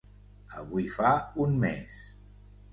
Avui 0.61 0.87
fa 0.95 1.13
un 1.45 1.55
mes. 1.67 2.03